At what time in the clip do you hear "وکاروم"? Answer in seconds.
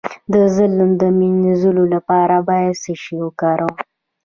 3.23-3.75